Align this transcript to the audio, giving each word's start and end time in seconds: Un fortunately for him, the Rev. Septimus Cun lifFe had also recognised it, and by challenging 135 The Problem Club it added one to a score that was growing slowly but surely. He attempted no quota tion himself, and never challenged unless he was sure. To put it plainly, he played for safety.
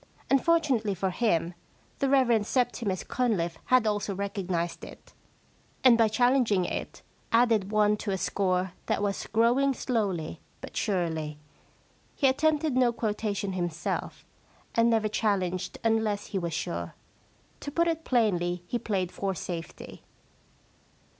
Un 0.31 0.39
fortunately 0.39 0.95
for 0.95 1.11
him, 1.11 1.53
the 1.99 2.09
Rev. 2.09 2.43
Septimus 2.43 3.03
Cun 3.03 3.33
lifFe 3.35 3.57
had 3.65 3.85
also 3.85 4.15
recognised 4.15 4.83
it, 4.83 5.13
and 5.83 5.95
by 5.95 6.07
challenging 6.07 6.61
135 6.61 7.03
The 7.03 7.05
Problem 7.29 7.29
Club 7.29 7.33
it 7.61 7.63
added 7.63 7.71
one 7.71 7.97
to 7.97 8.09
a 8.11 8.17
score 8.17 8.71
that 8.87 9.03
was 9.03 9.27
growing 9.27 9.75
slowly 9.75 10.39
but 10.59 10.75
surely. 10.75 11.37
He 12.15 12.25
attempted 12.27 12.75
no 12.75 12.91
quota 12.91 13.31
tion 13.35 13.53
himself, 13.53 14.25
and 14.73 14.89
never 14.89 15.07
challenged 15.07 15.77
unless 15.83 16.25
he 16.29 16.39
was 16.39 16.51
sure. 16.55 16.95
To 17.59 17.69
put 17.71 17.87
it 17.87 18.03
plainly, 18.03 18.63
he 18.65 18.79
played 18.79 19.11
for 19.11 19.35
safety. 19.35 20.01